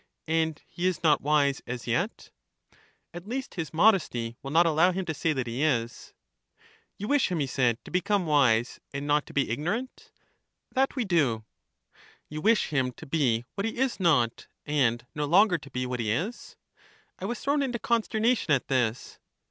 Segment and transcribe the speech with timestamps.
[0.27, 2.31] And he is not wise as yet?
[3.13, 6.15] At least his modesty will not allow him to say that he is.
[6.97, 10.11] You wish him, he said, to become wise and not to be ignorant?
[10.71, 11.45] That we do.
[12.29, 15.99] You wish him to be what he is not, and no longer to be what
[15.99, 16.55] he is.
[17.19, 19.19] I was thrown into consternation at this.